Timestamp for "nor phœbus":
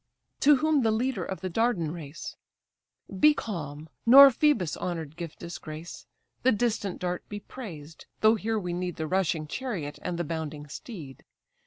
4.03-4.75